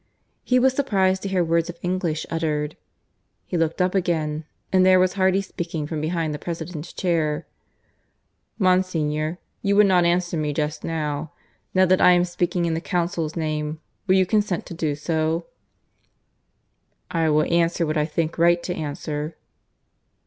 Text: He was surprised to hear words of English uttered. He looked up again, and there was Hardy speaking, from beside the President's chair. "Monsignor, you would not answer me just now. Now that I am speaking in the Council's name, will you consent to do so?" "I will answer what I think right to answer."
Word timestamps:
He 0.43 0.57
was 0.57 0.73
surprised 0.73 1.21
to 1.21 1.29
hear 1.29 1.43
words 1.43 1.69
of 1.69 1.77
English 1.83 2.25
uttered. 2.31 2.75
He 3.45 3.55
looked 3.55 3.83
up 3.83 3.93
again, 3.93 4.45
and 4.73 4.83
there 4.83 4.99
was 4.99 5.13
Hardy 5.13 5.43
speaking, 5.43 5.85
from 5.85 6.01
beside 6.01 6.33
the 6.33 6.39
President's 6.39 6.91
chair. 6.91 7.45
"Monsignor, 8.57 9.37
you 9.61 9.75
would 9.75 9.85
not 9.85 10.03
answer 10.03 10.37
me 10.37 10.53
just 10.53 10.83
now. 10.83 11.31
Now 11.75 11.85
that 11.85 12.01
I 12.01 12.13
am 12.13 12.25
speaking 12.25 12.65
in 12.65 12.73
the 12.73 12.81
Council's 12.81 13.35
name, 13.35 13.79
will 14.07 14.15
you 14.15 14.25
consent 14.25 14.65
to 14.65 14.73
do 14.73 14.95
so?" 14.95 15.45
"I 17.11 17.29
will 17.29 17.45
answer 17.53 17.85
what 17.85 17.95
I 17.95 18.05
think 18.07 18.39
right 18.39 18.63
to 18.63 18.73
answer." 18.73 19.37